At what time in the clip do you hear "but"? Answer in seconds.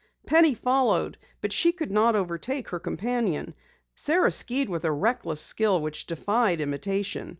1.41-1.53